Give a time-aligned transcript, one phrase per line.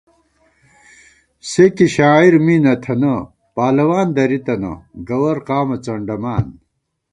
[1.49, 3.13] سے کی شاعر می نہ تھنہ،
[3.55, 4.71] پالَوان درِی تَنہ،
[5.07, 6.45] گوَر قامہ څنڈَمان